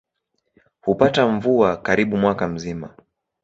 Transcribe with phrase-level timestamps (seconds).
[0.81, 2.95] Hupata mvua karibu mwaka mzima.